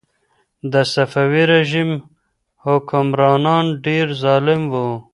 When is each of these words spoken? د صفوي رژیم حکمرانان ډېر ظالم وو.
د 0.71 0.73
صفوي 0.93 1.43
رژیم 1.53 1.89
حکمرانان 2.65 3.65
ډېر 3.85 4.05
ظالم 4.23 4.61
وو. 4.73 4.89